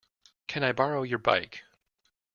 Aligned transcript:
Can 0.47 0.63
I 0.63 0.71
borrow 0.71 1.03
your 1.03 1.19
bike? 1.19 1.63